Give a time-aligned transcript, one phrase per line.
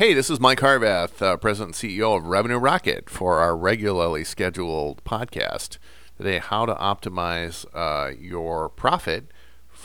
[0.00, 4.24] Hey, this is Mike Harvath, uh, President and CEO of Revenue Rocket, for our regularly
[4.24, 5.76] scheduled podcast
[6.16, 6.38] today.
[6.38, 9.30] How to optimize uh, your profit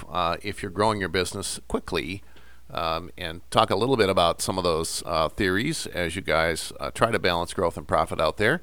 [0.10, 2.24] uh, if you're growing your business quickly,
[2.72, 6.72] um, and talk a little bit about some of those uh, theories as you guys
[6.80, 8.62] uh, try to balance growth and profit out there,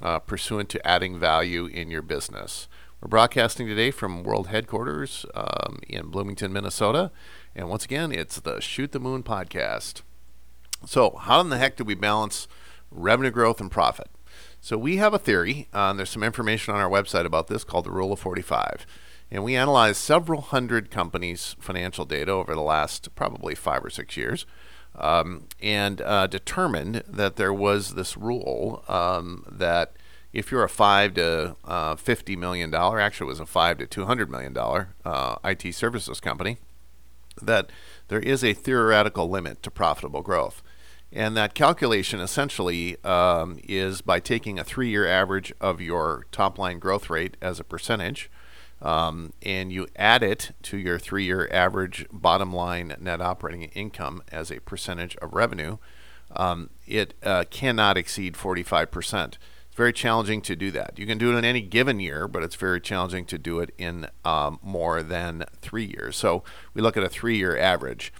[0.00, 2.68] uh, pursuant to adding value in your business.
[3.00, 7.10] We're broadcasting today from World Headquarters um, in Bloomington, Minnesota.
[7.52, 10.02] And once again, it's the Shoot the Moon podcast.
[10.86, 12.46] So, how in the heck do we balance
[12.90, 14.08] revenue growth and profit?
[14.60, 17.64] So, we have a theory, uh, and there's some information on our website about this
[17.64, 18.86] called the Rule of 45.
[19.30, 24.16] And we analyzed several hundred companies' financial data over the last probably five or six
[24.16, 24.46] years
[24.96, 29.96] um, and uh, determined that there was this rule um, that
[30.32, 33.86] if you're a five to uh, fifty million dollar, actually it was a five to
[33.86, 36.58] two hundred million dollar uh, IT services company,
[37.40, 37.70] that
[38.08, 40.62] there is a theoretical limit to profitable growth.
[41.12, 46.58] And that calculation essentially um, is by taking a three year average of your top
[46.58, 48.28] line growth rate as a percentage,
[48.82, 54.22] um, and you add it to your three year average bottom line net operating income
[54.32, 55.78] as a percentage of revenue.
[56.34, 59.34] Um, it uh, cannot exceed 45%.
[59.74, 61.00] It's very challenging to do that.
[61.00, 63.74] You can do it in any given year, but it's very challenging to do it
[63.76, 66.14] in um, more than three years.
[66.14, 66.44] So
[66.74, 68.12] we look at a three year average.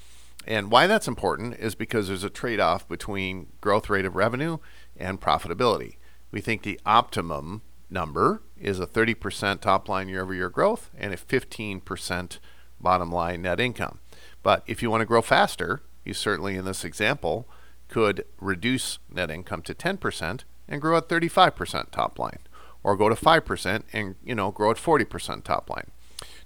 [0.48, 4.58] And why that's important is because there's a trade off between growth rate of revenue
[4.96, 5.94] and profitability.
[6.32, 11.14] We think the optimum number is a 30% top line year over year growth and
[11.14, 12.38] a 15%
[12.80, 14.00] bottom line net income.
[14.42, 17.48] But if you want to grow faster, you certainly in this example
[17.86, 22.38] could reduce net income to 10% and grow at 35% top line
[22.82, 25.90] or go to 5% and you know grow at 40% top line.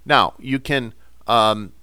[0.05, 0.93] Now, you can
[1.27, 1.73] um,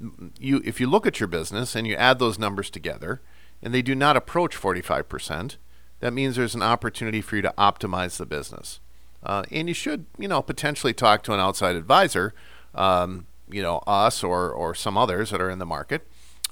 [0.41, 3.21] you if you look at your business and you add those numbers together
[3.63, 5.57] and they do not approach 45%,
[6.01, 8.81] that means there's an opportunity for you to optimize the business.
[9.23, 12.35] Uh, and you should, you know, potentially talk to an outside advisor,
[12.75, 16.07] um, you know, us or, or some others that are in the market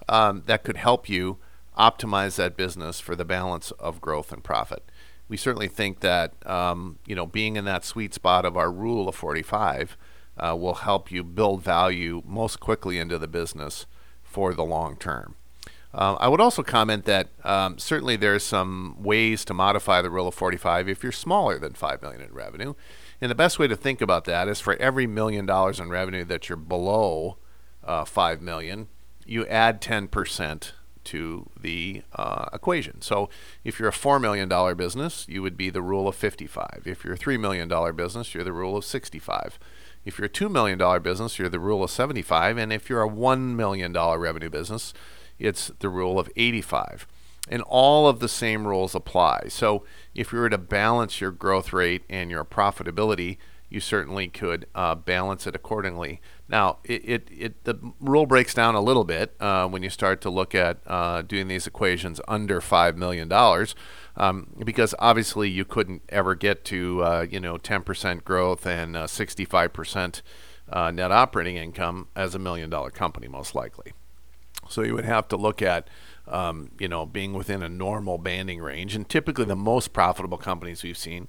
[0.08, 1.38] um, that could help you
[1.78, 4.82] optimize that business for the balance of growth and profit.
[5.28, 9.08] We certainly think that, um, you know, being in that sweet spot of our rule
[9.08, 9.96] of 45
[10.36, 13.86] uh, will help you build value most quickly into the business
[14.22, 15.36] for the long term.
[15.94, 20.26] Uh, I would also comment that um, certainly there's some ways to modify the rule
[20.26, 22.74] of 45 if you're smaller than 5 million in revenue.
[23.20, 26.24] And the best way to think about that is for every million dollars in revenue
[26.24, 27.38] that you're below
[27.84, 28.88] uh, 5 million,
[29.24, 30.72] you add 10%
[31.04, 33.00] to the uh, equation.
[33.00, 33.28] So
[33.62, 36.82] if you're a $4 million business, you would be the rule of 55.
[36.86, 39.58] If you're a $3 million business, you're the rule of 65.
[40.04, 42.58] If you're a $2 million business, you're the rule of 75.
[42.58, 44.92] And if you're a $1 million revenue business,
[45.38, 47.06] it's the rule of 85.
[47.48, 49.46] And all of the same rules apply.
[49.48, 53.38] So if you were to balance your growth rate and your profitability,
[53.74, 56.20] you certainly could uh, balance it accordingly.
[56.48, 60.20] Now, it, it, it, the rule breaks down a little bit uh, when you start
[60.20, 63.30] to look at uh, doing these equations under $5 million.
[64.16, 70.22] Um, because obviously you couldn't ever get to uh, you know 10% growth and 65%
[70.70, 73.92] uh, uh, net operating income as a million dollar company most likely.
[74.68, 75.90] So you would have to look at
[76.28, 80.84] um, you know being within a normal banding range, and typically the most profitable companies
[80.84, 81.26] we've seen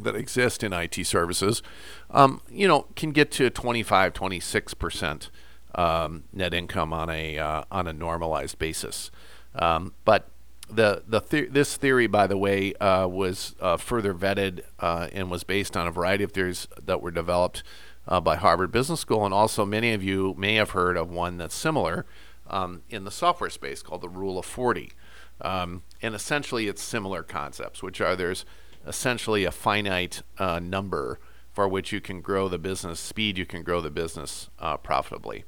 [0.00, 1.62] that exist in IT services,
[2.10, 5.30] um, you know, can get to 25, 26 percent
[5.74, 9.10] um, net income on a uh, on a normalized basis.
[9.54, 10.28] Um, but
[10.70, 15.44] the the, this theory, by the way, uh, was uh, further vetted uh, and was
[15.44, 17.62] based on a variety of theories that were developed
[18.08, 21.38] uh, by Harvard Business School, and also many of you may have heard of one
[21.38, 22.06] that's similar
[22.48, 24.92] um, in the software space called the Rule of Forty,
[25.40, 28.44] um, and essentially it's similar concepts, which are there's
[28.86, 31.18] essentially a finite uh, number
[31.52, 35.44] for which you can grow the business speed, you can grow the business uh, profitably.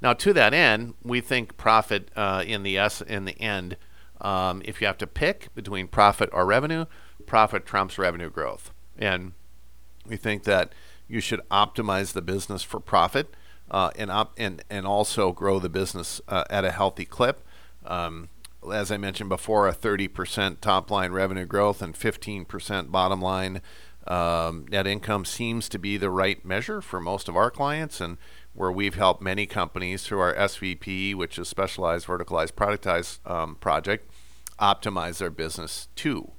[0.00, 3.76] Now, to that end, we think profit in the s in the end
[4.22, 6.86] um, if you have to pick between profit or revenue,
[7.26, 8.72] profit trumps revenue growth.
[8.96, 9.32] And
[10.06, 10.72] we think that
[11.08, 13.34] you should optimize the business for profit
[13.70, 17.44] uh, and, op- and, and also grow the business uh, at a healthy clip.
[17.84, 18.28] Um,
[18.72, 23.60] as I mentioned before, a 30% top line revenue growth and 15% bottom line
[24.06, 28.00] um, net income seems to be the right measure for most of our clients.
[28.00, 28.18] And
[28.54, 34.10] where we've helped many companies through our SVP, which is Specialized Verticalized Productized um, project,
[34.58, 36.32] optimize their business too.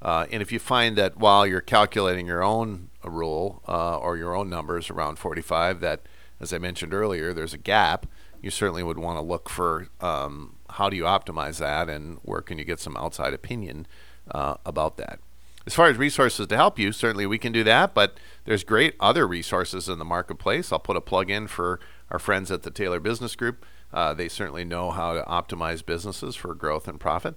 [0.00, 4.34] Uh, and if you find that while you're calculating your own rule uh, or your
[4.36, 6.02] own numbers around 45, that,
[6.38, 8.06] as I mentioned earlier, there's a gap,
[8.40, 12.40] you certainly would want to look for um, how do you optimize that, and where
[12.40, 13.86] can you get some outside opinion
[14.30, 15.20] uh, about that?
[15.66, 18.16] As far as resources to help you, certainly we can do that, but
[18.46, 20.72] there's great other resources in the marketplace.
[20.72, 21.78] I'll put a plug in for
[22.10, 23.66] our friends at the Taylor Business Group.
[23.92, 27.34] Uh, they certainly know how to optimize businesses for growth and profit.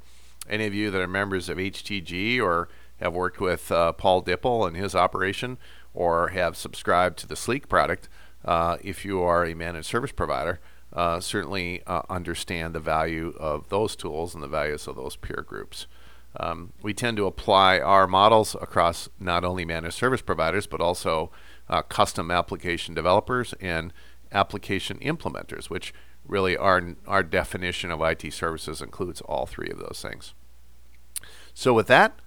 [0.50, 2.70] Any of you that are members of HTG or
[3.02, 5.58] have worked with uh, Paul Dippell and his operation,
[5.94, 8.08] or have subscribed to the Sleek product,
[8.46, 10.60] uh, if you are a managed service provider,
[10.94, 15.44] uh, certainly uh, understand the value of those tools and the values of those peer
[15.48, 15.88] groups.
[16.40, 21.32] Um, we tend to apply our models across not only managed service providers, but also
[21.70, 23.92] uh, custom application developers and
[24.32, 25.94] application implementers, which
[26.26, 30.34] really our, our definition of IT services includes all three of those things.
[31.54, 32.20] So, with that,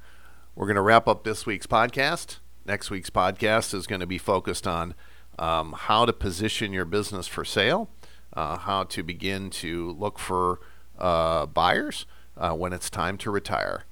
[0.55, 2.38] we're going to wrap up this week's podcast.
[2.67, 4.94] Next week's podcast is going to be focused on
[5.38, 7.90] um, how to position your business for sale,
[8.34, 10.60] uh, how to begin to look for
[10.98, 13.84] uh, buyers uh, when it's time to retire.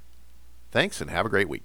[0.70, 1.62] Thanks and have a great week.